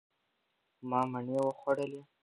ما 0.89 0.99
مڼې 1.11 1.37
وخوړلې. 1.45 2.01